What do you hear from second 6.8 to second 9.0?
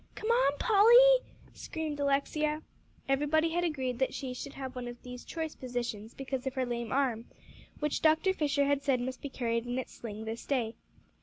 arm, which Dr. Fisher had said